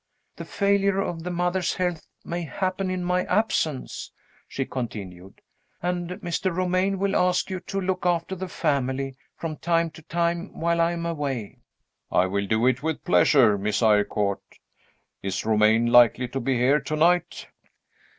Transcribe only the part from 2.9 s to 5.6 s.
my absence," she continued;